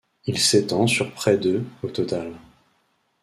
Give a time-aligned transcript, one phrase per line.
[0.25, 2.33] Il s'étend sur près de au total.